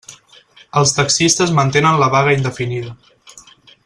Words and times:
Els 0.81 0.93
taxistes 0.99 1.53
mantenen 1.59 2.01
la 2.05 2.09
vaga 2.17 2.33
indefinida. 2.39 2.99